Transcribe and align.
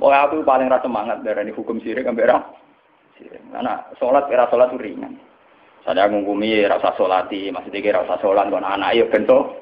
Wah 0.00 0.24
aku 0.24 0.40
paling 0.40 0.72
rasa 0.72 0.88
semangat 0.88 1.20
dari 1.20 1.52
hukum 1.52 1.76
sirik 1.84 2.08
sampai 2.08 2.24
ra. 2.24 2.40
Karena 3.52 3.84
sholat 4.00 4.32
era 4.32 4.48
sholat 4.48 4.72
itu 4.72 4.80
ringan. 4.80 5.20
Saya 5.84 6.08
ngukumi 6.08 6.64
rasa 6.64 6.92
sholati, 6.96 7.52
maksudnya 7.52 7.80
kira 7.80 8.04
rasa 8.04 8.20
sholat, 8.20 8.48
kalau 8.48 8.64
anak 8.64 8.96
ya 8.96 9.04
bentuk. 9.08 9.60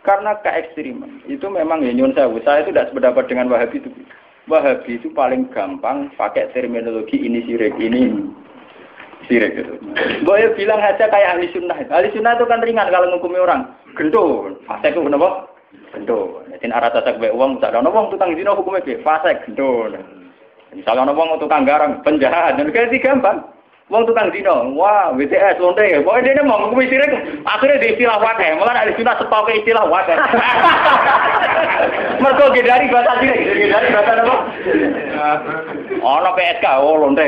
Karena 0.00 0.32
keekstriman 0.40 1.28
itu 1.28 1.44
memang 1.50 1.84
ya 1.84 1.92
nyun 1.92 2.16
saya, 2.16 2.32
saya 2.40 2.64
itu 2.64 2.72
tidak 2.72 2.88
sependapat 2.88 3.28
dengan 3.28 3.52
Wahabi 3.52 3.84
itu. 3.84 3.90
Wahabi 4.48 4.96
itu 4.96 5.12
paling 5.12 5.52
gampang 5.52 6.08
pakai 6.16 6.48
terminologi 6.56 7.20
ini 7.20 7.44
sirik 7.44 7.76
ini 7.76 8.32
sirik 9.28 9.60
itu. 9.60 9.76
Boleh 10.24 10.56
bilang 10.56 10.80
aja 10.80 11.04
kayak 11.04 11.36
ahli 11.36 11.52
sunnah. 11.52 11.76
Ahli 11.92 12.08
sunnah 12.16 12.32
itu 12.32 12.48
kan 12.48 12.64
ringan 12.64 12.88
kalau 12.88 13.12
ngukumi 13.12 13.38
orang. 13.42 13.76
Gendut, 13.98 14.56
fase 14.64 14.88
itu 14.88 15.02
kenapa? 15.04 15.49
Gendut. 15.90 16.46
Jadi 16.54 16.70
arah 16.70 16.90
tasak 16.94 17.18
baik 17.18 17.34
uang, 17.34 17.58
tak 17.58 17.74
ada 17.74 17.90
uang 17.90 18.14
tukang 18.14 18.30
zina 18.38 18.54
hukumnya 18.54 18.94
fase 19.02 19.34
gendut. 19.46 19.98
Misalnya 20.70 21.10
uang 21.10 21.42
tukang 21.42 21.66
garang, 21.66 21.98
penjahat, 22.06 22.54
dan 22.54 22.70
kayak 22.70 22.94
gampang. 23.02 23.42
Wong 23.90 24.06
tukang 24.06 24.30
dino, 24.30 24.70
wah 24.78 25.10
BTS 25.18 25.58
lonte, 25.58 25.82
pokoknya 26.06 26.38
dia 26.38 26.46
mau 26.46 26.62
ngukumi 26.62 26.86
sirik, 26.86 27.10
akhirnya 27.42 27.82
di 27.82 27.90
istilah 27.90 28.22
wakai, 28.22 28.54
malah 28.54 28.86
ada 28.86 28.94
sunnah 28.94 29.18
setau 29.18 29.42
ke 29.42 29.58
istilah 29.58 29.82
wakai. 29.82 30.14
Mereka 32.22 32.54
dari 32.54 32.86
bahasa 32.86 33.18
sirik, 33.18 33.66
dari 33.66 33.88
bahasa 33.90 34.22
apa? 34.22 34.36
No 36.00 36.30
PSK, 36.32 36.64
oh 36.80 36.96
lonte. 36.96 37.24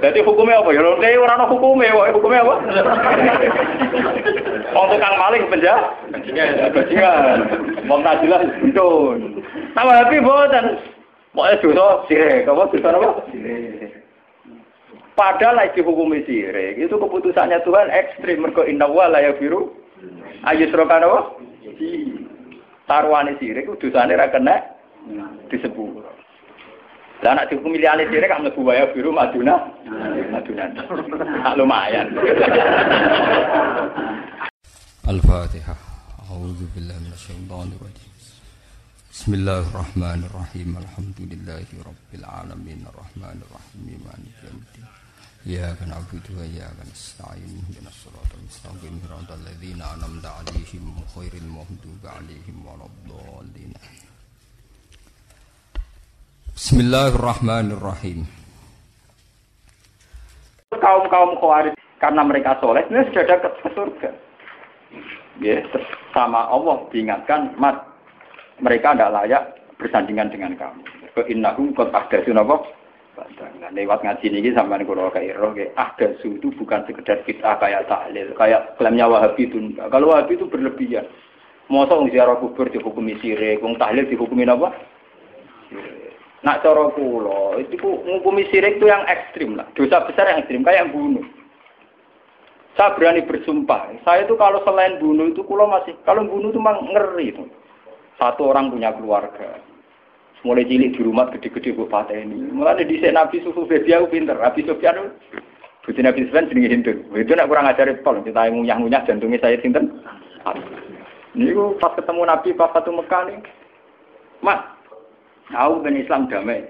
Jadi 0.00 0.18
hukumnya 0.24 0.64
apa? 0.64 0.72
Ya 0.72 0.80
lonte 0.80 1.08
orang 1.20 1.38
no 1.40 1.46
hukumnya, 1.52 1.92
hukumnya 2.16 2.44
apa? 2.44 2.54
Wong 4.70 4.86
tukang 4.86 5.18
maling 5.18 5.50
penjahat, 5.50 5.98
bajingan, 6.70 7.38
wong 7.90 8.00
tak 8.06 8.22
jelas 8.22 8.46
itu. 8.62 8.90
Nama 9.74 10.06
happy 10.06 10.22
boten. 10.22 10.78
Pokoknya 11.30 11.62
dosa 11.62 11.86
sirik, 12.06 12.46
apa 12.46 12.70
dosa 12.70 12.88
apa? 12.94 13.10
Padahal 15.18 15.58
lagi 15.58 15.82
hukum 15.82 16.14
sirik 16.22 16.78
itu 16.78 16.94
keputusannya 16.94 17.62
Tuhan 17.66 17.90
ekstrim 17.90 18.46
mergo 18.46 18.62
inna 18.66 18.86
wa 18.86 19.10
la 19.10 19.26
yafiru 19.26 19.74
ayusrokan 20.46 21.06
apa? 21.06 21.20
Taruhane 22.86 23.38
sirik 23.42 23.66
itu 23.70 23.90
dosane 23.90 24.14
ra 24.14 24.30
kena 24.30 24.58
disebut. 25.50 26.19
Lah 27.23 27.31
anak 27.33 27.49
dihukum 27.49 27.73
liyane 27.73 28.05
sirik 28.11 28.29
kan 28.29 28.43
mlebu 28.43 28.61
waya 28.65 28.85
biru 28.93 29.09
maduna. 29.09 29.55
Maduna. 30.29 30.63
Tak 30.75 31.55
lumayan. 31.57 32.07
Al-Fatihah. 35.05 35.79
A'udzu 36.25 36.65
billahi 36.75 36.99
minasyaitonir 37.05 37.79
rajim. 37.81 38.11
Bismillahirrahmanirrahim. 39.09 40.69
Alhamdulillahi 40.83 41.75
rabbil 41.81 42.25
alamin. 42.25 42.79
Arrahmanirrahim. 42.89 43.83
Maliki 44.03 44.43
yaumiddin. 44.45 44.85
إياك 45.45 45.77
نعبد 45.85 46.25
وإياك 46.37 46.79
نستعين 46.89 47.61
اهدنا 47.61 47.89
الصراط 47.93 48.31
المستقيم 48.33 49.01
صراط 49.05 49.29
الذين 49.31 49.77
أنعمت 49.77 50.25
عليهم 50.25 50.85
غير 51.17 51.33
المغضوب 51.33 52.01
عليهم 52.01 52.65
ولا 52.65 52.85
الضالين 52.89 53.73
Bismillahirrahmanirrahim. 56.60 58.28
Kaum 60.76 61.08
kaum 61.08 61.32
kuarit 61.40 61.72
karena 61.96 62.20
mereka 62.20 62.60
soleh, 62.60 62.84
ini 62.92 63.00
sudah 63.08 63.24
ada 63.24 63.48
ke 63.48 63.68
surga. 63.72 64.12
Ya, 65.40 65.64
sama 66.12 66.52
Allah 66.52 66.84
diingatkan, 66.92 67.56
mat 67.56 67.80
mereka 68.60 68.92
tidak 68.92 69.08
layak 69.08 69.42
bersandingan 69.80 70.28
dengan 70.28 70.52
kamu. 70.60 70.84
Ke 71.16 71.24
innakum 71.32 71.72
kot 71.72 71.96
ahdasu 71.96 72.36
napa? 72.36 72.60
Nah, 73.56 73.72
lewat 73.72 74.04
ngaji 74.04 74.28
ini 74.28 74.52
sama 74.52 74.76
kalau 74.84 75.08
kayak 75.16 75.40
roh 75.40 75.56
ahdasu 75.56 76.36
itu 76.36 76.52
bukan 76.60 76.84
sekedar 76.84 77.24
kita 77.24 77.56
kayak 77.56 77.88
tahlil, 77.88 78.36
kayak 78.36 78.76
klaimnya 78.76 79.08
Wahabi 79.08 79.48
itu. 79.48 79.80
Kalau 79.80 80.12
Wahabi 80.12 80.36
itu 80.36 80.44
berlebihan. 80.44 81.08
Masa 81.72 81.96
orang 81.96 82.12
ziarah 82.12 82.36
kubur 82.36 82.68
dihukumi 82.68 83.16
sirek, 83.24 83.64
orang 83.64 83.80
tahlil 83.80 84.04
dihukumi 84.12 84.44
apa? 84.44 84.99
Nak 86.40 86.64
cara 86.64 86.88
kula, 86.96 87.60
itu 87.60 87.76
ngukumi 87.84 88.48
sirik 88.48 88.80
itu 88.80 88.88
yang 88.88 89.04
ekstrim 89.04 89.60
lah. 89.60 89.68
Dosa 89.76 90.08
besar 90.08 90.24
yang 90.24 90.40
ekstrim, 90.40 90.64
kayak 90.64 90.88
yang 90.88 90.92
bunuh. 90.96 91.24
Saya 92.80 92.96
berani 92.96 93.20
bersumpah, 93.28 93.92
saya 94.08 94.24
itu 94.24 94.40
kalau 94.40 94.64
selain 94.64 94.96
bunuh 94.96 95.28
itu 95.28 95.44
kula 95.44 95.68
masih, 95.68 95.92
kalau 96.08 96.24
bunuh 96.24 96.48
itu 96.48 96.56
memang 96.56 96.80
ngeri 96.96 97.36
itu. 97.36 97.44
Satu 98.16 98.48
orang 98.48 98.72
punya 98.72 98.88
keluarga, 98.96 99.60
Mulai 100.40 100.64
cilik 100.64 100.96
di 100.96 101.04
rumah 101.04 101.28
gede-gede 101.28 101.76
bu 101.76 101.84
ini. 102.08 102.48
Mulai 102.56 102.88
di 102.88 102.96
Nabi 103.12 103.44
Sufu 103.44 103.68
Bebi 103.68 103.92
aku 103.92 104.08
pinter. 104.08 104.40
Nabi 104.40 104.64
Sufyan 104.64 105.12
Buti 105.84 106.00
Nabi 106.00 106.24
Sufyan 106.24 106.48
jenenge 106.48 106.72
Hindu. 106.72 106.92
Itu 107.12 107.36
nak 107.36 107.48
kurang 107.52 107.68
ajar 107.68 107.92
pol. 108.00 108.24
Kita 108.24 108.48
ngunyah-ngunyah 108.48 109.04
jantungnya 109.04 109.36
saya 109.40 109.60
sinten. 109.60 110.00
Aku 110.48 111.76
pas 111.76 111.92
ketemu 111.92 112.22
Nabi 112.24 112.56
pas 112.56 112.72
satu 112.72 112.88
Mekah 112.88 113.28
nih. 113.28 113.40
Mas, 114.40 114.60
aku 115.54 115.74
ben 115.82 116.00
Islam 116.00 116.30
damai. 116.30 116.66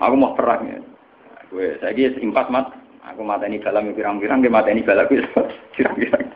Aku 0.00 0.14
mau 0.16 0.32
perang 0.32 0.64
ya. 0.66 0.80
Gue 1.50 1.76
saya 1.82 1.92
kira 1.92 2.16
impas 2.22 2.48
mat. 2.48 2.72
Aku 3.10 3.24
mata 3.26 3.48
ini 3.48 3.58
dalam 3.58 3.90
pirang-pirang, 3.96 4.44
dia 4.44 4.52
mata 4.52 4.70
ini 4.70 4.84
balak 4.84 5.10
pirang-pirang. 5.74 6.30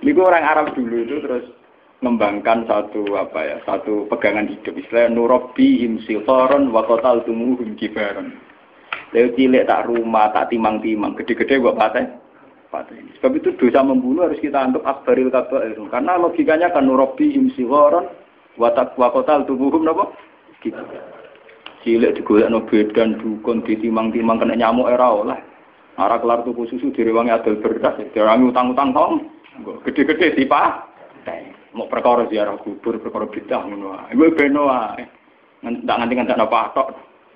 Ini 0.00 0.16
orang 0.16 0.48
Arab 0.48 0.66
dulu 0.72 1.02
itu 1.04 1.20
terus 1.20 1.44
mengembangkan 2.00 2.64
satu 2.64 3.04
apa 3.20 3.40
ya 3.44 3.56
satu 3.68 4.08
pegangan 4.08 4.48
hidup 4.48 4.72
istilah 4.72 5.12
nurobi 5.12 5.84
imsifaron 5.84 6.72
wa 6.72 6.80
kotal 6.88 7.20
tumuhum 7.28 7.76
kibaron 7.76 8.32
Lalu 9.10 9.34
cilik 9.36 9.66
tak 9.68 9.84
rumah 9.90 10.32
tak 10.32 10.48
timang-timang 10.48 11.12
gede-gede 11.20 11.60
buat 11.60 11.76
patah 11.76 12.08
sebab 13.18 13.32
itu 13.36 13.52
dosa 13.58 13.82
membunuh 13.82 14.30
harus 14.30 14.40
kita 14.40 14.56
anggap 14.56 14.86
akbaril 14.86 15.28
kabair 15.28 15.76
karena 15.90 16.16
logikanya 16.16 16.72
kan 16.72 16.88
nurobi 16.88 17.36
imsifaron 17.36 18.08
wa 18.56 19.08
kotal 19.12 19.44
tumuhum 19.44 19.84
nopo 19.84 20.16
gitu 20.60 20.80
cilik 21.80 22.20
digolek 22.20 22.48
no 22.52 22.64
bedan 22.68 23.16
dukun 23.20 23.64
ditimang-timang 23.64 24.36
kena 24.40 24.56
nyamuk 24.56 24.92
era 24.92 25.08
oleh. 25.08 25.38
Arah 26.00 26.16
kelar 26.20 26.40
tuku 26.48 26.64
susu 26.68 26.92
direwangi 26.96 27.32
adol 27.32 27.60
beras 27.60 27.96
direwangi 28.12 28.48
utang-utang 28.48 28.92
tong. 28.96 29.12
Gede-gede 29.84 30.32
sipah 30.36 30.88
mau 31.76 31.86
perkara 31.86 32.26
ziarah 32.26 32.56
kubur 32.60 32.96
perkara 32.98 33.28
bidah 33.28 33.60
ngono 33.68 33.86
wae. 33.96 34.12
Iku 34.16 34.32
beno 34.32 34.62
wae. 34.68 35.04
Ndak 35.60 35.96
nganti 36.00 36.14
nganti 36.16 36.48
patok 36.48 36.88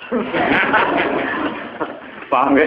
paham 2.32 2.56
ya? 2.56 2.66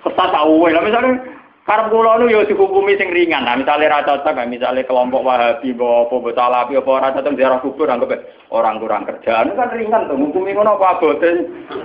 Sesat 0.00 0.32
awwe 0.32 0.72
lah 0.72 0.80
misalnya 0.80 1.35
karep 1.66 1.90
kula 1.90 2.22
nu 2.22 2.30
yo 2.30 2.46
dihukumi 2.46 2.94
sing 2.94 3.10
ringan 3.10 3.42
nah 3.42 3.58
misalnya 3.58 3.90
ra 3.90 4.06
cocok 4.06 4.38
misalnya 4.46 4.86
kelompok 4.86 5.26
wahabi 5.26 5.74
apa 5.74 6.14
apa 6.14 6.28
salafi 6.30 6.78
apa 6.78 6.90
ora 6.90 7.08
cocok 7.10 7.34
ziarah 7.34 7.58
kubur 7.58 7.90
anggap 7.90 8.22
orang 8.54 8.78
kurang 8.78 9.02
kerjaan 9.02 9.50
kan 9.58 9.74
ringan 9.74 10.06
tuh 10.06 10.14
hukumi 10.14 10.54
ngono 10.54 10.78
apa 10.78 11.02
abote 11.02 11.30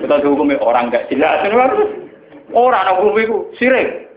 kita 0.06 0.22
dihukumi 0.22 0.56
orang 0.62 0.94
gak 0.94 1.10
jelas 1.10 1.42
orang 2.54 2.86
ana 2.86 2.94
hukumi 3.02 3.26
ku 3.26 3.50
sirik 3.58 4.12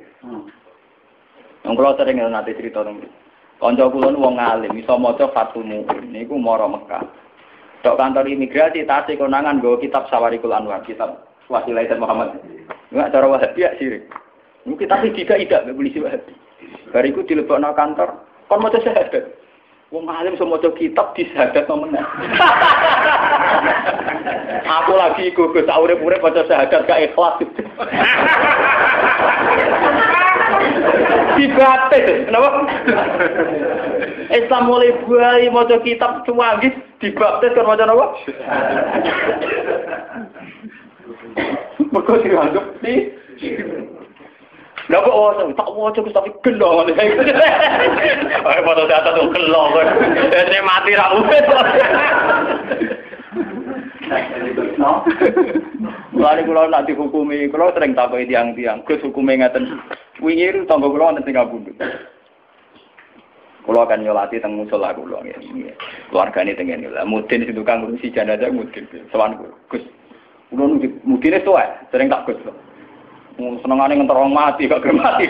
Yang 1.65 1.81
kalau 1.81 1.97
sering 1.97 2.21
nanti 2.21 2.53
cerita 2.53 2.85
tentang 2.85 3.09
Kanca 3.57 3.89
kula 3.89 4.13
nu 4.13 4.21
wong 4.21 4.37
alim 4.37 4.77
iso 4.77 5.01
maca 5.01 5.31
Fathul 5.33 5.65
Mu'in 5.65 6.13
niku 6.13 6.37
mara 6.37 6.69
Mekah. 6.69 7.01
Dok 7.81 7.97
kantor 7.97 8.29
imigrasi 8.29 8.85
tasik 8.85 9.17
konangan 9.17 9.57
nggo 9.57 9.81
kitab 9.81 10.05
Sawarikul 10.13 10.53
Anwar, 10.53 10.85
kitab 10.85 11.25
Wasilah 11.49 11.89
Muhammad. 11.97 12.37
Enggak 12.93 13.17
cara 13.17 13.25
Wahabi 13.25 13.65
ya 13.65 13.73
sirik. 13.81 14.05
Niku 14.65 14.81
kitab 14.81 15.05
tidak 15.05 15.39
tidak 15.45 15.69
polisi 15.77 16.01
Wahabi. 16.01 16.33
Bariku 16.89 17.21
dilebokno 17.29 17.77
kantor, 17.77 18.17
kon 18.49 18.65
maca 18.65 18.81
syahadat. 18.81 19.25
Wong 19.93 20.09
alim 20.09 20.35
semua 20.41 20.57
maca 20.57 20.73
kitab 20.73 21.13
di 21.13 21.29
syahadat 21.29 21.69
meneh. 21.69 22.01
Aku 24.81 24.97
lagi 24.97 25.29
iku 25.29 25.53
Gus 25.53 25.69
urip-urip 25.69 26.25
maca 26.25 26.49
syahadat 26.49 26.89
gak 26.89 27.03
ikhlas. 27.13 27.37
dibaptis 31.35 32.31
kenapa 32.31 32.49
Islam 34.31 34.63
mulai 34.71 34.95
bayi 35.03 35.51
mau 35.51 35.67
kitab 35.67 36.23
cuanggih 36.25 36.73
dibaptis 37.03 37.55
kan 37.55 37.67
macam 37.67 37.91
apa 37.91 38.07
mereka 41.91 42.13
dianggap 42.23 42.65
di 42.83 42.95
Lah 44.95 45.03
kok 45.03 45.11
oh 45.11 45.35
tak 45.59 45.75
waca 45.75 45.99
Gus 46.07 46.15
tapi 46.15 46.31
gelo. 46.47 46.87
Ayo 46.87 48.61
foto 48.63 48.87
data 48.87 49.11
tuh 49.11 49.27
gelo 49.35 49.75
kan. 49.75 49.91
Saya 50.31 50.63
mati 50.63 50.95
ra 50.95 51.11
ubet. 51.19 51.43
Mulane 56.15 56.47
kula 56.47 56.71
nak 56.71 56.87
dihukumi, 56.87 57.51
kula 57.51 57.75
sering 57.75 57.99
takoki 57.99 58.31
tiang-tiang, 58.31 58.87
Gus 58.87 59.03
hukume 59.03 59.35
ngaten. 59.35 59.67
Wingi 60.23 60.63
tangga 60.71 60.87
kula 60.87 61.11
wonten 61.11 61.27
sing 61.27 61.35
kabundut. 61.35 61.75
Kulo 63.67 63.83
akan 63.83 64.07
nyolati 64.07 64.39
teng 64.39 64.55
musola 64.55 64.95
kulo 64.95 65.27
ini. 65.27 65.75
Keluargane 66.13 66.55
teng 66.55 66.71
ngene 66.71 66.93
lah. 66.95 67.03
Mudin 67.03 67.49
situ 67.49 67.67
kang 67.67 67.83
ngurusi 67.83 68.15
jenazah 68.15 68.53
mudin. 68.53 68.87
Sowan 69.11 69.41
Gus. 69.67 69.83
Kulo 70.55 70.79
mudine 71.03 71.43
tuwa, 71.43 71.67
sering 71.91 72.07
tak 72.07 72.31
Gus. 72.31 72.39
Senengane 73.35 73.99
ngentor 73.99 74.15
wong 74.15 74.31
mati 74.31 74.71
kok 74.71 74.79
gelem 74.79 75.03
mati. 75.03 75.27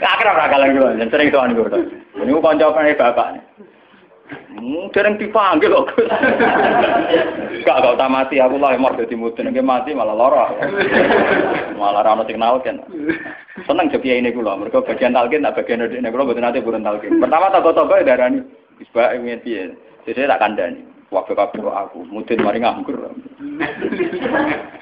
Akhirnya 0.00 0.32
ora 0.32 0.48
kalah 0.48 0.68
kulo, 0.72 0.88
sering 1.12 1.28
sowan 1.28 1.52
kulo. 1.52 1.76
Ini 2.16 2.32
kanca 2.40 2.72
bapak. 2.72 3.28
Hmm, 4.56 4.88
dereng 4.96 5.20
dipanggil 5.20 5.76
kok. 5.76 5.92
Gak 7.68 7.78
gak 7.84 7.98
tak 8.00 8.08
mati 8.08 8.40
aku 8.40 8.56
lah 8.56 8.72
mau 8.80 8.96
dadi 8.96 9.12
mudun 9.12 9.52
nek 9.52 9.60
mati 9.60 9.92
malah 9.92 10.16
lara. 10.16 10.46
Malah 11.76 12.00
ora 12.00 12.16
ono 12.16 12.24
sing 12.24 12.40
kan. 12.40 12.80
Seneng 13.68 13.92
joki 13.92 14.16
ini 14.16 14.32
kula, 14.32 14.56
mergo 14.56 14.80
bagian 14.80 15.12
talkin 15.12 15.44
tak 15.44 15.60
bagian 15.60 15.84
nek 15.84 16.08
kula 16.08 16.24
mboten 16.24 16.48
nate 16.48 16.64
purun 16.64 16.80
talkin. 16.80 17.20
Pertama 17.20 17.52
darani 17.52 18.40
wis 18.80 18.88
bae 18.96 19.20
ngene 19.20 19.44
piye. 19.44 19.76
Jadi 20.08 20.24
tak 20.24 20.40
kandani. 20.40 20.95
Waktu 21.14 21.38
kabeh 21.38 21.62
aku, 21.62 22.02
mudun 22.10 22.42
mari 22.42 22.58
nganggur. 22.58 22.98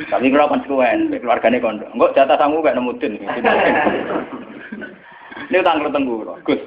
Tapi 0.08 0.32
kula 0.32 0.48
konsekuen, 0.48 1.12
keluargane 1.12 1.60
kondo. 1.60 1.84
Engko 1.92 2.16
jatah 2.16 2.40
sangu 2.40 2.64
gak 2.64 2.80
mudun. 2.80 3.20
Ini 5.52 5.60
utang 5.60 5.84
ketenggu, 5.84 6.24
Gus 6.48 6.62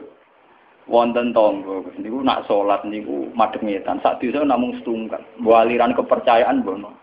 wonten 0.88 1.36
tonggo 1.36 1.84
niku 2.00 2.24
nak 2.24 2.48
salat 2.48 2.80
niku 2.88 3.28
madhep 3.36 3.60
ngetan 3.60 4.00
sak 4.00 4.24
desa 4.24 4.48
namung 4.48 4.72
setunggal 4.80 5.20
aliran 5.44 5.92
kepercayaan 5.92 6.64
bono 6.64 6.96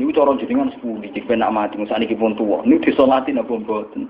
niku 0.00 0.10
cara 0.16 0.32
jenengan 0.40 0.72
sepuluh 0.72 1.04
jek 1.12 1.28
nak 1.36 1.52
mati 1.52 1.76
musa 1.76 2.00
niki 2.00 2.16
pun 2.16 2.32
tuwa 2.32 2.64
niku 2.64 2.90
disolati 2.90 3.30
napa 3.36 3.52
mboten 3.54 4.08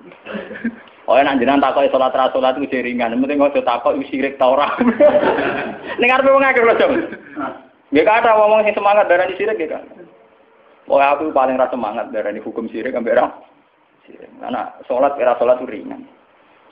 Oh, 1.05 1.21
nak 1.21 1.37
jenengan 1.37 1.61
takoki 1.61 1.93
salat 1.93 2.17
ra 2.17 2.33
salat 2.33 2.57
iku 2.57 2.81
ringan, 2.81 3.13
penting 3.21 3.37
aja 3.37 3.61
takok 3.61 3.93
iku 4.01 4.09
sirik 4.09 4.41
ta 4.41 4.57
ora. 4.57 4.73
Ning 6.01 6.09
arepe 6.09 6.33
wong 6.33 6.41
akeh 6.41 6.65
lho. 6.65 6.73
Nggih 7.95 8.03
kata 8.03 8.35
ngomong 8.35 8.67
sing 8.67 8.75
semangat 8.75 9.07
darani 9.07 9.39
sirik 9.39 9.55
nggih 9.55 9.71
kan. 9.71 9.87
Oh, 10.91 10.99
aku 10.99 11.31
paling 11.31 11.55
ra 11.55 11.71
semangat 11.71 12.11
darani 12.11 12.43
hukum 12.43 12.67
sirik 12.67 12.91
ambek 12.91 13.15
ra. 13.15 13.31
Sirik. 14.03 14.27
Karena 14.43 14.75
salat 14.91 15.15
kira 15.15 15.39
salat 15.39 15.63
ringan. 15.63 16.03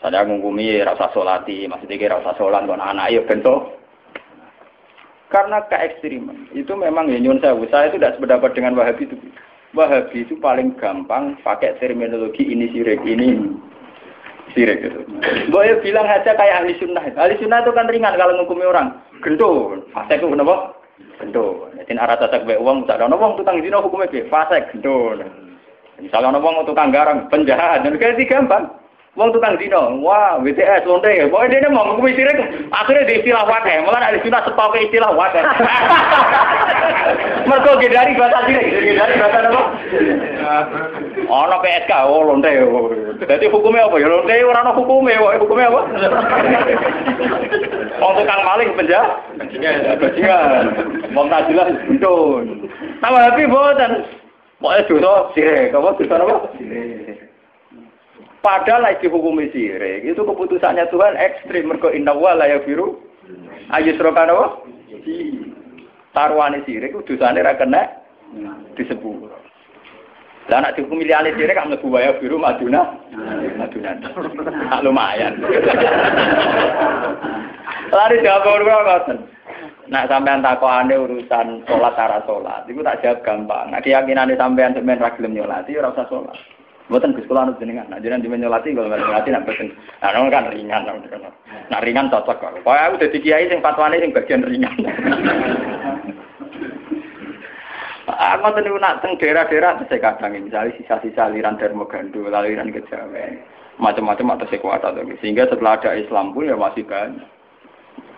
Saya 0.03 0.27
ngungkumi 0.27 0.83
rasa 0.83 1.15
solati, 1.15 1.63
maksudnya 1.71 2.19
rasa 2.19 2.35
solat, 2.35 2.67
kalau 2.67 2.75
anak 2.75 3.15
ya 3.15 3.23
bentuk. 3.23 3.79
Karena 5.31 5.63
keekstriman 5.71 6.51
itu 6.59 6.75
memang 6.75 7.07
ya 7.07 7.23
nyun 7.23 7.39
saya, 7.39 7.55
saya 7.71 7.87
itu 7.87 8.03
tidak 8.03 8.19
sependapat 8.19 8.51
dengan 8.59 8.75
Wahabi 8.75 9.07
itu. 9.07 9.15
Wahabi 9.79 10.27
itu 10.27 10.35
paling 10.43 10.75
gampang 10.75 11.39
pakai 11.47 11.79
terminologi 11.79 12.43
ini 12.43 12.67
sirik, 12.75 12.99
ini 13.07 13.47
sirik 14.59 14.91
itu. 14.91 15.07
Boleh 15.55 15.79
bilang 15.87 16.11
aja 16.11 16.35
kayak 16.35 16.67
ahli 16.67 16.75
sunnah. 16.83 17.07
Ahli 17.15 17.39
sunnah 17.39 17.63
itu 17.63 17.71
kan 17.71 17.87
ringan 17.87 18.19
kalau 18.19 18.43
ngukumi 18.43 18.67
orang. 18.67 18.99
Gendo, 19.23 19.79
fase 19.95 20.19
itu 20.19 20.27
kenapa? 20.27 20.82
Gendo. 21.21 21.71
Jadi 21.79 21.93
arah 21.95 22.19
tasak 22.19 22.43
baik 22.49 22.59
uang, 22.59 22.83
misalnya 22.83 23.15
uang 23.15 23.39
tukang 23.39 23.63
zina 23.63 23.79
hukumnya 23.79 24.11
fase 24.27 24.59
gendo. 24.73 25.19
Misalnya 26.03 26.41
uang 26.41 26.67
tukang 26.67 26.91
garang, 26.91 27.31
penjahat, 27.31 27.87
dan 27.87 27.95
kayak 27.95 28.19
gampang. 28.27 28.67
Wong 29.13 29.29
tukang 29.29 29.61
dino, 29.61 30.01
wah 30.01 30.41
WTS 30.41 30.89
lonte 30.89 31.13
ya. 31.13 31.29
Pokoknya 31.29 31.61
dia 31.61 31.69
mau 31.69 31.85
ngukumi 31.85 32.17
sirik, 32.17 32.65
akhirnya 32.73 33.05
di 33.05 33.21
istilah 33.21 33.45
wadah. 33.45 33.85
Malah 33.85 34.09
ada 34.09 34.17
istilah 34.17 34.41
sepakai 34.41 34.89
istilah 34.89 35.13
wadah. 35.13 35.45
Mereka 37.53 37.77
gedari 37.77 38.17
bahasa 38.17 38.49
sirik, 38.49 38.73
gedari 38.73 39.21
bahasa 39.21 39.53
apa? 39.53 39.63
No 41.13 41.57
PSK, 41.61 41.93
oh 42.09 42.25
lonte. 42.25 42.51
Jadi 43.29 43.45
hukumnya 43.53 43.87
apa? 43.87 44.01
Ya 44.01 44.09
lonte 44.09 44.33
orang 44.33 44.65
no 44.65 44.73
hukumnya, 44.77 45.21
hukumnya 45.37 45.69
apa? 45.69 45.81
Wong 48.03 48.13
tukang 48.19 48.43
maling 48.43 48.71
penjah, 48.75 49.21
bajingan. 50.01 50.65
Wong 51.15 51.29
najilah 51.29 51.69
itu. 51.87 52.17
Nama 52.99 53.31
tapi 53.31 53.47
buatan. 53.47 53.93
Pokoknya 54.63 54.87
dosa 54.87 55.13
sirik, 55.35 55.75
apa 55.75 55.99
dosa 55.99 56.15
apa? 56.23 56.37
Padahal 58.43 58.83
lagi 58.87 59.07
hukum 59.11 59.43
sirik, 59.51 60.07
itu 60.07 60.23
keputusannya 60.23 60.87
Tuhan 60.91 61.19
ekstrim. 61.19 61.71
Mergo 61.71 61.91
inna 61.91 62.15
wa 62.15 62.35
la 62.35 62.47
yafiru. 62.47 62.99
Ayo 63.75 63.95
serokan 63.99 64.31
apa? 64.31 64.47
Taruhane 66.15 66.63
sirik, 66.63 66.95
dosane 67.07 67.43
ra 67.43 67.59
kena 67.59 67.91
disebut. 68.79 69.42
Lah 70.51 70.59
nak 70.59 70.75
dihukum 70.75 70.99
liyane 70.99 71.31
sirik 71.39 71.55
kan 71.55 71.71
mlebu 71.71 71.87
waya 71.87 72.19
biru 72.19 72.35
maduna. 72.35 72.99
Maduna. 73.55 73.95
Tak 74.03 74.83
lumayan. 74.83 75.39
Lari 77.93 78.25
jawab 78.25 78.49
ora 78.51 78.77
ngoten. 78.83 79.19
Nak 79.93 80.09
sampean 80.09 80.41
takokane 80.41 80.97
urusan 80.97 81.69
salat 81.69 81.93
cara 81.95 82.19
salat, 82.25 82.65
iku 82.65 82.81
tak 82.81 83.05
jawab 83.05 83.23
gampang. 83.23 83.71
Nah 83.71 83.81
keyakinane 83.85 84.35
sampean 84.35 84.73
sampean 84.75 84.99
ra 84.99 85.15
gelem 85.15 85.37
nyolati 85.37 85.77
ora 85.79 85.93
usah 85.93 86.09
salat. 86.09 86.39
Buatan 86.91 87.15
Gus 87.15 87.25
Kula 87.31 87.47
jenengan, 87.57 87.89
nah 87.89 88.03
jenengan 88.03 88.27
dimenyolati 88.27 88.75
kalau 88.75 88.91
nggak 88.91 89.01
nyolati 89.01 89.29
nak 89.33 89.47
beten. 89.49 89.71
Nah, 90.03 90.13
kan 90.29 90.51
ringan, 90.51 90.83
nah 91.71 91.81
ringan 91.81 92.11
cocok 92.11 92.37
kok. 92.37 92.53
Kau 92.67 92.75
aku 92.75 93.01
udah 93.01 93.09
kiai 93.23 93.49
sing 93.49 93.63
fatwane 93.65 94.03
sing 94.03 94.13
bagian 94.13 94.45
ringan. 94.45 94.77
Aku 98.23 98.55
tadi 98.55 98.71
nak 98.71 99.03
teng 99.03 99.19
daerah-daerah 99.19 99.83
saya 99.91 99.99
kadang 99.99 100.39
misalnya 100.39 100.79
sisa-sisa 100.79 101.27
aliran 101.27 101.59
Darmogando, 101.59 102.31
aliran 102.31 102.71
Kejawen, 102.71 103.43
macam-macam 103.83 104.39
atau 104.39 104.47
sekuat 104.47 104.87
atau 104.87 105.03
sehingga 105.19 105.51
setelah 105.51 105.75
ada 105.75 105.99
Islam 105.99 106.31
pun 106.31 106.47
ya 106.47 106.55
masih 106.55 106.87
banyak. 106.87 107.27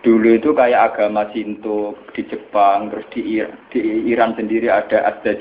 Dulu 0.05 0.37
itu 0.37 0.53
kayak 0.53 0.93
agama 0.93 1.25
Sinto 1.33 1.97
di 2.13 2.21
Jepang, 2.29 2.93
terus 2.93 3.09
di, 3.17 3.41
di 3.73 3.81
Iran 4.13 4.37
sendiri 4.37 4.69
ada 4.69 5.09
Ada 5.09 5.33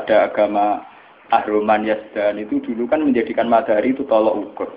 ada 0.00 0.16
agama 0.32 0.80
Ahroman 1.28 1.84
Yazdan 1.84 2.40
itu 2.40 2.56
dulu 2.64 2.88
kan 2.88 3.04
menjadikan 3.04 3.52
matahari 3.52 3.92
itu 3.92 4.08
tolok 4.08 4.48
ukur. 4.48 4.72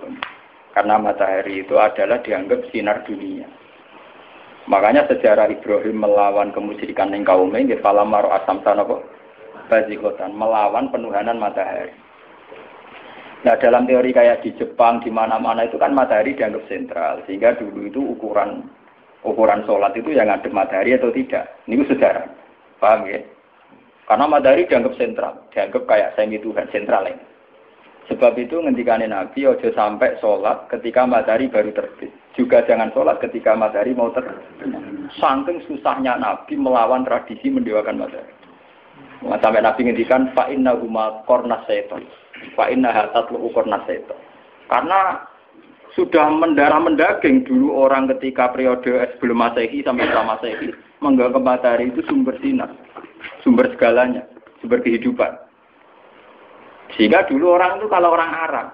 Karena 0.76 1.00
matahari 1.00 1.64
itu 1.64 1.80
adalah 1.80 2.20
dianggap 2.20 2.68
sinar 2.68 3.00
dunia. 3.08 3.48
Makanya 4.64 5.04
sejarah 5.08 5.52
Ibrahim 5.52 6.00
melawan 6.00 6.48
kemusyrikan 6.56 7.12
yang 7.12 7.28
kaumnya, 7.28 7.76
falam 7.84 8.08
maro 8.08 8.32
asam 8.32 8.64
kok 8.64 9.04
bazikotan, 9.68 10.32
melawan 10.32 10.88
penuhanan 10.88 11.36
matahari. 11.36 11.92
Nah 13.44 13.60
dalam 13.60 13.84
teori 13.84 14.08
kayak 14.16 14.40
di 14.40 14.56
Jepang, 14.56 15.04
di 15.04 15.12
mana-mana 15.12 15.68
itu 15.68 15.76
kan 15.76 15.92
matahari 15.92 16.32
dianggap 16.32 16.64
sentral. 16.64 17.20
Sehingga 17.28 17.52
dulu 17.60 17.84
itu 17.84 18.00
ukuran 18.00 18.64
ukuran 19.20 19.68
sholat 19.68 19.92
itu 19.92 20.16
yang 20.16 20.32
ada 20.32 20.48
matahari 20.48 20.96
atau 20.96 21.12
tidak. 21.12 21.52
Ini 21.68 21.84
sejarah. 21.84 22.24
Paham 22.80 23.04
ya? 23.04 23.20
Karena 24.08 24.24
matahari 24.28 24.64
dianggap 24.64 24.96
sentral, 24.96 25.44
dianggap 25.52 25.82
kayak 25.84 26.12
semi 26.16 26.40
Tuhan 26.40 26.68
sentral 26.72 27.04
ini. 27.08 27.33
Sebab 28.04 28.36
itu 28.36 28.60
ngendikane 28.60 29.08
Nabi 29.08 29.48
ojo 29.48 29.68
sampai 29.72 30.20
sholat 30.20 30.68
ketika 30.68 31.08
matahari 31.08 31.48
baru 31.48 31.72
terbit. 31.72 32.12
Juga 32.36 32.60
jangan 32.68 32.92
sholat 32.92 33.16
ketika 33.24 33.56
matahari 33.56 33.96
mau 33.96 34.12
terbit. 34.12 34.44
Saking 35.16 35.64
susahnya 35.64 36.20
Nabi 36.20 36.60
melawan 36.60 37.08
tradisi 37.08 37.48
mendewakan 37.48 38.04
matahari. 38.04 38.32
Nah, 39.24 39.40
sampai 39.40 39.64
Nabi 39.64 39.88
ngendikan 39.88 40.36
fa 40.36 40.52
inna 40.52 40.76
huma 40.76 41.24
kornas 41.24 41.64
seton. 41.64 42.04
Fa 42.52 42.68
inna 42.68 42.92
hatatlu 42.92 43.40
kornas 43.56 43.80
seton. 43.88 44.20
Karena 44.68 45.24
sudah 45.96 46.28
mendarah 46.28 46.82
mendaging 46.82 47.48
dulu 47.48 47.88
orang 47.88 48.10
ketika 48.16 48.52
periode 48.52 49.08
sebelum 49.16 49.40
Masehi 49.40 49.80
sampai 49.80 50.10
setelah 50.10 50.36
Masehi 50.36 50.68
menganggap 51.00 51.40
matahari 51.40 51.88
itu 51.88 52.02
sumber 52.10 52.34
sinar 52.42 52.68
sumber 53.44 53.68
segalanya, 53.76 54.24
sumber 54.60 54.80
kehidupan. 54.80 55.36
Sehingga 56.92 57.24
dulu 57.24 57.56
orang 57.56 57.80
itu 57.80 57.88
kalau 57.88 58.12
orang 58.12 58.30
Arab, 58.30 58.66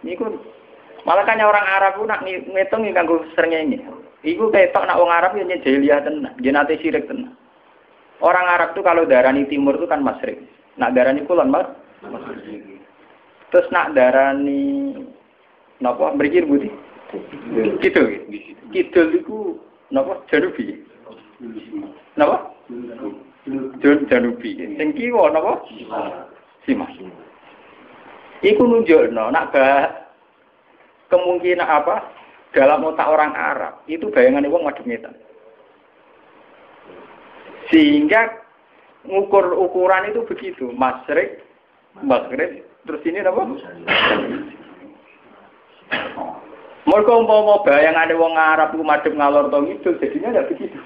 ini 0.00 0.16
pun 0.16 0.40
malah 1.04 1.28
kan 1.28 1.38
orang 1.44 1.66
Arab 1.68 2.00
pun 2.00 2.08
nak 2.08 2.24
ngitung 2.24 2.88
ini 2.88 2.96
kanggo 2.96 3.20
ini. 3.44 3.78
Iku 4.24 4.50
ketok 4.50 4.88
nak 4.88 4.98
orang 4.98 5.18
Arab 5.22 5.32
ya 5.38 5.46
jahiliyah 5.62 6.02
tenang, 6.02 6.34
jenate 6.42 6.74
sirik 6.82 7.06
tenang. 7.06 7.38
Orang 8.18 8.50
Arab 8.50 8.74
tuh 8.74 8.82
kalau 8.82 9.06
darani 9.06 9.46
timur 9.46 9.78
itu 9.78 9.86
kan 9.86 10.02
masrik. 10.02 10.42
Nak 10.74 10.90
darani 10.90 11.22
kulon 11.22 11.54
mas, 11.54 11.70
Terus 13.48 13.70
nak 13.70 13.94
darani 13.94 14.94
napa 15.78 16.12
berikir 16.18 16.44
budi? 16.44 16.68
Gitu, 17.78 18.02
gitu 18.74 19.00
itu 19.14 19.36
napa 19.94 20.18
janubi? 20.26 20.82
Napa? 22.18 22.52
Janubi. 24.10 24.50
Sing 24.76 24.88
kiwa 24.98 25.30
napa? 25.30 25.62
Simas. 26.66 26.90
Iku 28.38 28.62
nunjukno 28.62 29.34
nak 29.34 29.50
bah 29.50 30.08
kemungkinan 31.10 31.66
apa 31.66 32.06
dalam 32.54 32.86
otak 32.86 33.10
orang 33.10 33.34
Arab 33.34 33.82
itu 33.90 34.06
bayangan 34.14 34.46
wong 34.46 34.62
madhep 34.62 34.86
ngetan. 34.86 35.14
Sehingga 37.68 38.32
ngukur 39.04 39.52
ukuran 39.58 40.08
itu 40.08 40.24
begitu, 40.24 40.72
masrik, 40.72 41.44
maghrib, 42.00 42.64
terus 42.88 43.04
ini 43.04 43.20
apa? 43.20 43.42
Mereka 46.88 47.12
umpama 47.12 47.60
bayangane 47.66 48.14
wong 48.16 48.32
Arab 48.38 48.72
ku 48.72 48.80
madhep 48.80 49.12
ngalor 49.12 49.52
to 49.52 49.58
ngidul, 49.60 49.94
jadinya 50.00 50.32
tidak 50.32 50.48
begitu. 50.54 50.78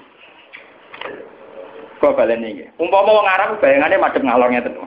Kok 2.03 2.19
balen 2.19 2.43
iki. 2.43 2.67
Umpama 2.75 3.23
wong 3.23 3.27
Arab 3.29 3.61
bayangane 3.63 3.95
madhep 3.95 4.19
ngalor 4.19 4.51
ngeten 4.51 4.75
maksud 4.75 4.82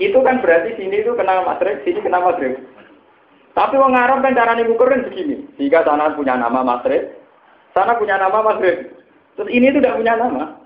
Itu 0.00 0.18
kan 0.24 0.40
berarti 0.40 0.76
sini 0.80 1.04
itu 1.04 1.12
kena 1.12 1.44
Maghrib, 1.44 1.82
sini 1.84 2.00
kena 2.00 2.22
Maghrib. 2.22 2.56
Tapi 3.52 3.76
wong 3.76 3.92
Arab 3.92 4.24
kan 4.24 4.32
caranya 4.32 4.64
ngukur 4.64 4.88
kan 4.88 5.04
begini. 5.04 5.44
Jika 5.60 5.84
sana 5.84 6.16
punya 6.16 6.40
nama 6.40 6.64
Maghrib, 6.64 7.12
sana 7.76 8.00
punya 8.00 8.16
nama 8.16 8.40
Maghrib. 8.40 8.88
Terus 9.36 9.52
ini 9.52 9.68
itu 9.68 9.80
tidak 9.80 10.00
punya 10.00 10.16
nama. 10.16 10.56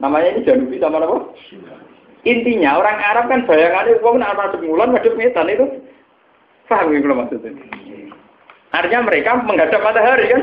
Namanya 0.00 0.36
ini 0.36 0.44
Janubi 0.44 0.76
sama 0.80 1.00
apa? 1.00 1.32
Intinya 2.24 2.76
orang 2.76 3.00
Arab 3.00 3.24
kan 3.32 3.48
bayangannya 3.48 4.00
wong 4.04 4.20
nak 4.20 4.36
ngulon 4.60 4.92
madhep 4.92 5.16
medan 5.16 5.48
itu 5.48 5.66
paham 6.68 6.92
ya 6.92 7.00
maksudnya. 7.00 7.52
Artinya 8.70 9.00
mereka 9.08 9.40
menghadap 9.40 9.80
matahari 9.80 10.30
kan? 10.30 10.42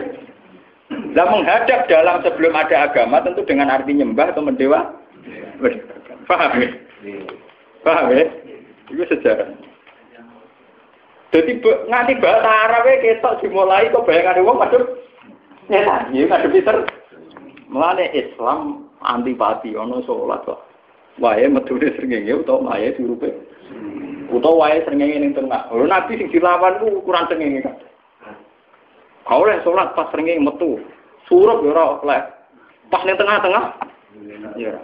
Lah 1.13 1.27
menghadap 1.29 1.85
dalam 1.85 2.25
sebelum 2.25 2.53
ada 2.57 2.89
agama 2.89 3.21
tentu 3.21 3.45
dengan 3.45 3.69
arti 3.69 3.93
nyembah 3.93 4.33
atau 4.33 4.41
mendewa. 4.41 4.93
Paham 6.25 6.51
ya? 6.59 6.69
Paham 7.87 8.11
ya? 8.11 8.27
Itu 8.91 9.03
sejarah. 9.07 9.47
Jadi 11.31 11.59
nganti 11.63 12.19
bahasa 12.19 12.49
Arab 12.67 12.87
ya 12.87 12.95
ketok 12.99 13.39
dimulai 13.39 13.91
kok 13.91 14.03
bayangan 14.03 14.43
wong 14.43 14.59
madhep 14.59 14.83
nyetan, 15.71 16.11
ya 16.15 16.23
ngadep 16.27 16.51
Peter. 16.51 16.77
Mulane 17.67 18.11
Islam 18.15 18.87
antipati 19.03 19.75
ana 19.75 20.03
salat 20.03 20.43
kok. 20.43 20.67
Wae 21.19 21.47
metune 21.47 21.91
srengenge 21.95 22.31
utawa 22.31 22.75
wae 22.75 22.91
dirupe. 22.95 23.27
Utawa 24.31 24.67
wae 24.67 24.83
srengenge 24.87 25.19
ning 25.19 25.35
tengah. 25.35 25.67
Lho 25.71 25.83
nabi 25.87 26.19
sing 26.19 26.31
dilawan 26.31 26.79
ku 26.79 27.03
ukuran 27.03 27.27
srengenge 27.27 27.63
kan. 27.63 27.75
Kau 29.27 29.43
oleh 29.43 29.59
sholat 29.67 29.91
pas 29.95 30.07
sering 30.15 30.43
metu. 30.43 30.79
Surup 31.27 31.59
ya 31.63 31.99
oleh. 32.03 32.23
Pas 32.87 33.03
ning 33.03 33.19
tengah-tengah. 33.19 33.75
Ya. 34.55 34.79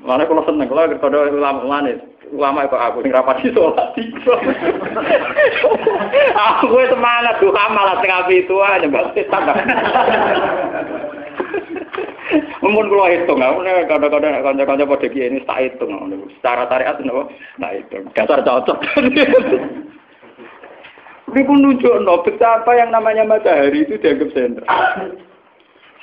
Mana 0.00 0.24
kalau 0.24 0.42
seneng 0.48 0.66
kalau 0.72 0.88
kepada 0.88 1.28
ulama 1.28 1.60
mana 1.68 1.92
ulama 2.32 2.64
itu 2.64 2.76
aku 2.80 3.04
sing 3.04 3.12
rapati 3.12 3.52
sholat 3.52 3.92
aku 6.32 6.76
semangat 6.88 7.36
tuh 7.38 7.52
malah 7.52 8.00
tengah 8.00 8.24
itu 8.32 8.56
aja 8.64 8.88
nggak 8.88 9.12
setan. 9.12 9.44
Mungkin 12.62 12.88
kalau 12.88 13.10
hitung, 13.10 13.42
aku 13.42 13.58
nih 13.60 13.84
kadang-kadang 13.90 14.40
kanca-kanca 14.40 14.86
pada 14.86 15.08
ini 15.12 15.44
tak 15.44 15.60
hitung, 15.66 15.92
secara 16.38 16.64
tariat 16.70 16.96
nopo, 17.02 17.28
tak 17.60 17.72
hitung. 17.76 18.06
Dasar 18.16 18.40
cocok. 18.40 18.78
Ini 21.32 21.48
pun 21.48 21.64
no, 21.64 22.20
betapa 22.22 22.70
yang 22.76 22.92
namanya 22.92 23.24
matahari 23.24 23.88
itu 23.88 23.96
dianggap 23.96 24.30
sentral. 24.36 25.16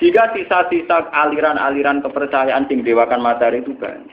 Jika 0.00 0.32
sisa-sisa 0.32 1.12
aliran-aliran 1.12 2.00
kepercayaan 2.00 2.64
yang 2.72 2.80
dewakan 2.80 3.20
matahari 3.20 3.60
itu 3.60 3.76
banyak. 3.76 4.08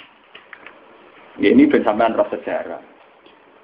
Ya, 1.40 1.56
ini 1.56 1.64
bersamaan 1.70 2.18
roh 2.18 2.28
sejarah. 2.28 2.84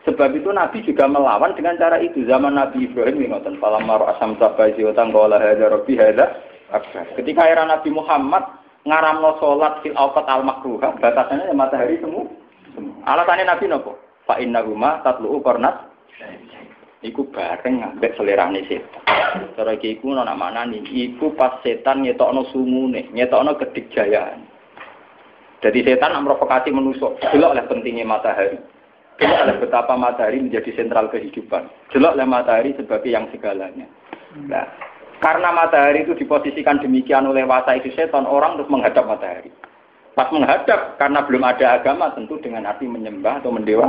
Sebab 0.08 0.36
itu 0.36 0.52
Nabi 0.52 0.84
juga 0.84 1.08
melawan 1.08 1.56
dengan 1.56 1.80
cara 1.80 2.00
itu. 2.00 2.24
Zaman 2.28 2.56
Nabi 2.56 2.88
Ibrahim 2.88 3.28
ngoten, 3.28 3.60
"Falam 3.60 3.88
maro 3.88 4.08
asam 4.08 4.36
sabai 4.40 4.76
siwatan 4.76 5.12
qala 5.12 5.40
hadza 5.40 5.72
rabbi 5.72 5.96
hadza 5.96 6.28
Ketika 7.14 7.46
era 7.46 7.70
Nabi 7.70 7.94
Muhammad 7.94 8.44
ngaramno 8.84 9.38
salat 9.38 9.86
fil 9.86 9.94
awqat 9.94 10.26
al 10.26 10.42
makruha, 10.42 10.98
batasannya 10.98 11.52
ya 11.52 11.56
matahari 11.56 12.02
semua. 12.02 12.26
Alasannya 13.06 13.46
Nabi 13.46 13.70
nopo? 13.70 14.00
Fa 14.26 14.42
innahuma 14.42 15.04
tatlu'u 15.06 15.44
qarnat 15.44 15.92
iku 17.04 17.28
bareng 17.30 17.84
ambek 17.84 18.16
selerane 18.16 18.66
setan. 18.66 19.03
Cara 19.54 19.72
iki 19.74 19.98
iku 19.98 20.14
ana 20.14 20.38
manani 20.38 20.84
iku 20.86 21.34
pas 21.34 21.62
setan 21.66 22.06
ngetokno 22.06 22.46
sumune, 22.54 23.10
ngetokno 23.14 23.58
kedikjayaan. 23.58 24.46
Jadi 25.64 25.80
setan 25.88 26.12
memprovokasi 26.20 26.76
manusia. 26.76 27.16
Delok 27.32 27.56
oleh 27.56 27.66
pentingnya 27.72 28.04
matahari. 28.04 28.60
Delok 29.16 29.42
oleh 29.48 29.56
betapa 29.64 29.96
matahari 29.96 30.44
menjadi 30.44 30.76
sentral 30.76 31.08
kehidupan. 31.08 31.72
Delok 31.96 32.20
oleh 32.20 32.28
matahari 32.28 32.76
sebagai 32.76 33.08
yang 33.08 33.32
segalanya. 33.32 33.88
Nah, 34.44 34.68
karena 35.24 35.56
matahari 35.56 36.04
itu 36.04 36.20
diposisikan 36.20 36.84
demikian 36.84 37.24
oleh 37.24 37.48
wasa 37.48 37.80
itu 37.80 37.96
setan, 37.96 38.28
orang 38.28 38.60
terus 38.60 38.68
menghadap 38.68 39.08
matahari. 39.08 39.56
Pas 40.14 40.28
menghadap, 40.30 41.00
karena 41.00 41.26
belum 41.26 41.42
ada 41.48 41.80
agama, 41.80 42.12
tentu 42.14 42.38
dengan 42.44 42.68
arti 42.68 42.86
menyembah 42.86 43.40
atau 43.40 43.50
mendewa. 43.50 43.88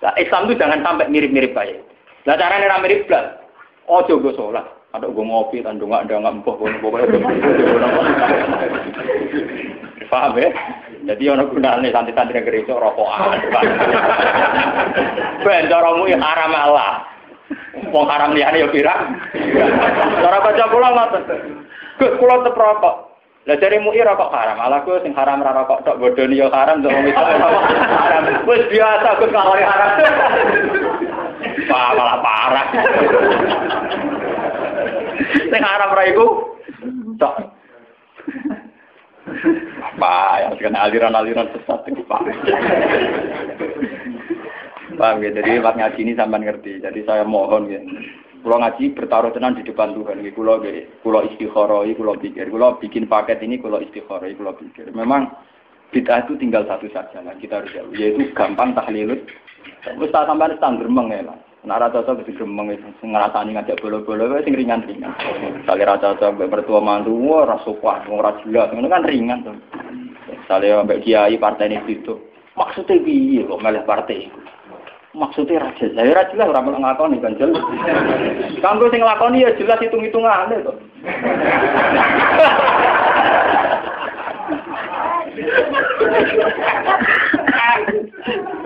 Nah, 0.00 0.14
Islam 0.16 0.48
itu 0.48 0.56
jangan 0.56 0.80
sampai 0.80 1.12
mirip-mirip 1.12 1.52
baik. 1.52 1.78
Nah, 2.24 2.34
caranya 2.40 2.80
mirip. 2.80 3.04
Oh, 3.88 4.00
coba 4.04 4.30
sholat. 4.32 4.64
Ada 4.94 5.10
gue 5.10 5.26
ngopi, 5.26 5.58
tandung 5.58 5.90
nggak 5.90 6.06
ada 6.06 6.22
nggak 6.22 6.34
empuk, 6.38 6.54
gue 6.62 6.70
pokoknya 6.78 7.18
Paham 10.12 10.38
ya? 10.38 10.54
Jadi 11.04 11.24
orang 11.26 11.50
gunanya 11.50 11.90
santri-santri 11.90 12.62
itu 12.62 12.70
rokokan. 12.70 13.42
Ben 15.44 15.66
caramu 15.66 16.06
ya 16.06 16.16
haram 16.16 16.54
Allah. 16.54 17.02
Wong 17.90 18.06
haram 18.06 18.32
liyane 18.32 18.64
ya 18.64 18.68
pirang. 18.70 19.18
Cara 20.22 20.38
baca 20.40 20.64
kula 20.70 20.88
ngoten. 20.94 21.22
Gus 21.98 22.14
kula 22.16 22.40
tetep 22.40 22.54
rokok. 22.54 23.14
Lah 23.44 23.60
dari 23.60 23.76
MUI 23.76 24.00
rokok 24.00 24.32
haram, 24.32 24.56
malah 24.56 24.80
gue 24.88 25.04
sing 25.04 25.12
haram 25.12 25.44
ra 25.44 25.52
rokok 25.52 25.84
tok 25.84 26.00
bodoni 26.00 26.40
yo 26.40 26.48
haram 26.48 26.80
to 26.80 26.88
wong 26.88 27.12
haram. 27.12 28.24
Wis 28.48 28.64
biasa 28.72 29.20
gue 29.20 29.28
kalau 29.28 29.58
haram. 29.58 29.90
Wah, 31.70 31.90
malah 31.94 32.18
parah. 32.20 32.66
Sing 35.50 35.62
haram 35.62 35.94
ra 35.94 36.04
iku 36.08 36.26
tok. 37.18 37.34
Apa 39.94 40.14
ya 40.42 40.48
kena 40.58 40.84
aliran-aliran 40.90 41.48
sesat 41.54 41.86
itu 41.88 42.02
Pak. 42.04 42.22
Paham 44.94 45.26
ya, 45.26 45.30
jadi 45.34 45.58
lewat 45.58 45.74
ngaji 45.74 46.00
ini 46.06 46.12
sampai 46.14 46.38
ngerti. 46.46 46.78
Jadi 46.78 47.02
saya 47.02 47.26
mohon 47.26 47.66
ya, 47.66 47.82
Kulo 48.44 48.60
ngaji 48.60 48.92
bertaruh 48.92 49.32
tenan 49.32 49.56
di 49.56 49.64
depan 49.64 49.96
Tuhan. 49.96 50.20
Kulo 50.36 50.60
kulo 51.00 51.18
istikharah, 51.32 51.88
kulo 51.96 52.12
pikir, 52.20 52.52
kulo 52.52 52.76
bikin 52.76 53.08
paket 53.08 53.40
ini 53.40 53.56
kulo 53.56 53.80
istikharah, 53.80 54.28
kulo 54.36 54.52
pikir. 54.52 54.92
Memang 54.92 55.32
bid'ah 55.88 56.28
itu 56.28 56.36
tinggal 56.36 56.68
satu 56.68 56.84
saja 56.92 57.24
lah 57.24 57.32
kita 57.40 57.64
harus 57.64 57.72
jauh, 57.72 57.88
yaitu 57.96 58.28
gampang 58.36 58.76
tahlil. 58.76 59.16
Wis 60.00 60.12
tak 60.12 60.24
sampean 60.24 60.56
stand 60.56 60.80
gremeng 60.80 61.12
ya 61.12 61.20
lah. 61.28 61.36
Nek 61.64 61.76
ora 61.80 61.92
cocok 61.92 62.24
wis 62.24 62.36
gremeng 62.36 62.72
ngajak 62.72 63.80
bolo-bolo 63.84 64.32
wis 64.32 64.44
sing 64.48 64.56
ringan-ringan. 64.56 65.12
Sale 65.68 65.84
ra 65.84 66.00
cocok 66.00 66.40
mbek 66.40 66.50
mertua 66.50 66.80
mantu 66.80 67.12
ora 67.28 67.60
sopan, 67.62 68.08
ora 68.08 68.32
jelas, 68.40 68.72
ngono 68.72 68.88
kan 68.88 69.04
ringan 69.04 69.44
tuh. 69.44 69.56
Sale 70.48 70.72
mbek 70.84 71.04
kiai 71.04 71.36
partai 71.36 71.76
itu. 71.84 72.16
Maksudnya 72.54 73.02
piye 73.02 73.42
kok 73.44 73.60
meleh 73.60 73.82
partai 73.84 74.30
itu? 74.30 74.40
maksudnya 75.14 75.62
raja 75.62 75.86
saya 75.94 76.10
raja 76.10 76.34
lah 76.34 76.50
orang 76.50 76.82
ngelakoni 76.82 77.22
kan 77.22 77.38
jelas 77.38 77.62
kamu 78.58 78.90
sing 78.90 78.98
ya 79.38 79.54
jelas 79.54 79.78
hitung 79.78 80.02
hitungan 80.02 80.50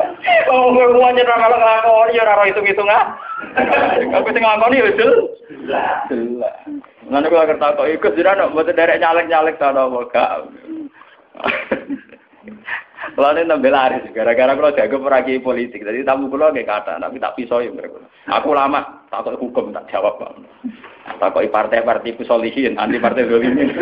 Oh, 0.69 0.77
gue 0.77 1.01
mau 1.01 1.09
nyerah 1.09 1.41
kalau 1.41 1.57
ngelakoni 1.57 2.19
ya 2.21 2.29
raro 2.29 2.45
hitung 2.45 2.69
hitungan 2.69 3.17
kamu 4.13 4.29
sing 4.37 4.43
ngelakoni 4.45 4.85
ya 4.85 4.93
jelas 5.01 5.33
jelas 6.13 6.57
Nanti 7.09 7.33
kalau 7.33 7.49
kertas 7.49 7.73
kok 7.73 7.89
ikut 7.89 8.13
jiran, 8.21 8.53
buat 8.53 8.69
derek 8.69 9.01
nyalek 9.01 9.33
nyalek 9.33 9.57
tanah 9.57 9.89
gak. 10.13 10.45
Kalau 13.17 13.33
ini 13.33 13.49
nambah 13.49 13.73
laris, 13.73 14.05
gara-gara 14.13 14.53
kalau 14.53 14.77
jago 14.77 15.01
peragi 15.01 15.41
politik, 15.41 15.81
jadi 15.83 16.05
tamu 16.05 16.29
kulo 16.29 16.53
kayak 16.53 16.69
kata, 16.69 17.01
tapi 17.01 17.17
tak 17.19 17.35
pisau 17.35 17.65
ya 17.65 17.73
mereka. 17.73 17.99
Aku 18.29 18.53
lama 18.53 19.09
tak 19.09 19.25
kok 19.27 19.41
hukum 19.41 19.73
tak 19.73 19.89
jawab 19.89 20.21
bang. 20.21 20.45
Tak 21.17 21.33
kok 21.33 21.49
partai-partai 21.49 22.15
kusolihin, 22.15 22.77
anti 22.77 23.01
partai 23.01 23.27
dolimin. 23.27 23.73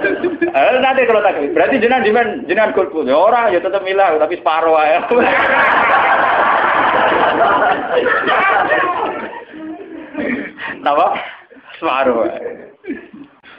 Eh 0.00 0.80
nanti 0.80 1.04
kalau 1.04 1.20
tak, 1.20 1.36
berarti 1.52 1.76
jenengan 1.78 2.04
jenengan 2.04 2.28
jenengan 2.48 2.72
golput, 2.72 3.04
ya 3.04 3.16
orang 3.16 3.52
ya 3.52 3.60
tetap 3.60 3.84
milah, 3.84 4.16
tapi 4.16 4.36
separuh 4.40 4.80
ya. 4.80 5.00
Napa? 10.80 11.12
Separuh. 11.76 12.24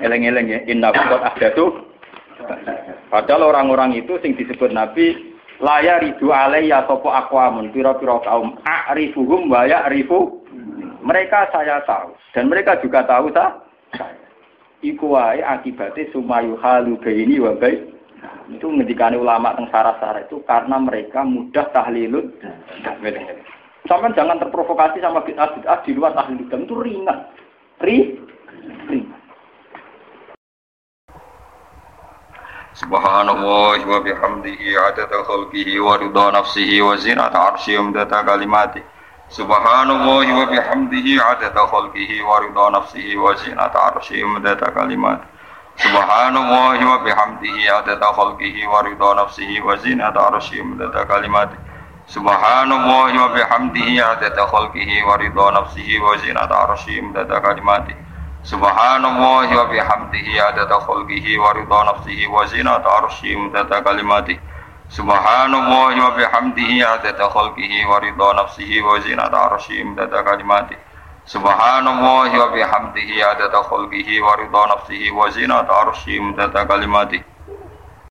Eleng-eleng 0.01 0.50
ya, 0.50 0.60
inna 0.65 0.89
ada 0.89 1.53
tuh 1.53 1.86
Padahal 3.13 3.53
orang-orang 3.53 4.01
itu 4.01 4.17
sing 4.25 4.33
disebut 4.33 4.74
Nabi 4.74 5.13
laya 5.62 6.01
ridu 6.01 6.33
alaiya 6.33 6.89
sopo 6.89 7.13
akwamun 7.13 7.69
piro-piro 7.69 8.17
kaum 8.25 8.57
a'rifuhum 8.65 9.45
wa 9.45 9.69
ya'rifu 9.69 10.41
mereka 11.05 11.45
saya 11.53 11.86
tahu 11.86 12.17
dan 12.33 12.50
mereka 12.50 12.81
juga 12.81 13.05
tahu 13.05 13.29
tak 13.29 13.62
iku 14.81 15.13
wae 15.17 15.41
akibatnya 15.45 16.09
sumayu 16.13 16.57
halu 16.59 16.97
baini 17.00 17.38
wa 17.38 17.53
baik 17.57 17.89
Itu 18.51 18.67
ngedikani 18.67 19.17
ulama 19.17 19.55
teng 19.55 19.71
sarah-sarah 19.71 20.27
itu 20.27 20.43
karena 20.45 20.77
mereka 20.77 21.23
mudah 21.25 21.71
tahlilut. 21.73 22.35
Sama 23.89 24.13
jangan 24.13 24.38
terprovokasi 24.38 25.01
sama 25.01 25.25
bid'ah-bid'ah 25.25 25.81
di 25.81 25.91
luar 25.97 26.13
tahlil 26.13 26.45
itu 26.45 26.75
ringan. 26.77 27.17
Ri, 27.81 28.21
ringan. 28.91 29.21
Subhanallah 32.77 33.83
wa 33.83 34.00
bihamdihi 34.00 34.79
adada 34.79 35.25
khalqihi 35.27 35.81
wa 35.81 35.97
ridha 35.97 36.25
nafsihi 36.31 36.79
wa 36.79 36.95
zinata 36.95 37.55
arsyihi 37.55 37.77
wa 37.81 37.85
midada 37.89 38.19
kalimatihi. 38.21 38.85
Subhanallah 39.31 40.27
wa 40.27 40.43
bihamdihi 40.43 41.15
adada 41.15 41.63
khalqihi 41.71 42.19
wa 42.19 42.43
ridha 42.43 42.67
nafsihi 42.75 43.15
wa 43.15 43.31
zinata 43.39 43.95
kalimatihi. 44.75 45.23
Subhanallah 45.79 46.75
wa 46.75 47.00
bihamdihi 47.00 47.63
adada 47.71 48.11
khalqihi 48.11 48.67
wa 48.67 48.83
ridha 48.83 49.15
nafsihi 49.15 49.63
wa 49.63 49.79
zinata 49.79 51.07
kalimatihi. 51.07 51.63
Subhanallah 52.11 53.07
wa 53.07 53.31
bihamdihi 53.31 54.03
adada 54.03 54.43
khalqihi 54.51 55.00
wa 55.07 55.15
ridha 55.15 55.47
nafsihi 55.55 55.95
wa 56.03 56.11
zinata 56.19 57.39
kalimatihi. 57.39 57.95
Subhanallah 58.43 59.47
wa 59.47 59.63
bihamdihi 59.71 60.43
adada 60.43 60.75
khalqihi 60.75 61.39
wa 61.39 61.55
ridha 61.55 61.79
nafsihi 61.88 62.27
wa 62.27 62.43
zinata 62.51 63.00
Subhanallah 64.91 65.95
wa 65.95 66.12
bihamdihi 66.19 66.83
adada 66.83 67.31
khalqihi 67.31 67.88
wa 67.88 68.00
ridha 68.03 68.29
nafsihi 68.36 68.83
wa 68.83 69.00
zinata 69.00 69.39
arsyihi 69.48 69.88
mudada 69.88 70.19
kalimati. 70.19 70.75
Subhanallah 71.24 72.27
wa 72.27 72.51
bihamdihi 72.51 73.24
adada 73.24 73.63
khalqihi 73.63 74.19
wa 74.19 74.36
ridha 74.36 74.63
nafsihi 74.67 75.12
wa 75.15 75.31
zinata 75.31 75.71
arsyihi 75.88 76.19
mudada 76.19 76.67
kalimati 76.67 77.24